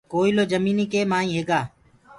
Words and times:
ڪوئلو 0.13 0.43
جميٚنيٚ 0.51 0.91
ڪي 0.93 1.01
مآئينٚ 1.11 1.35
هيگآ 1.37 1.59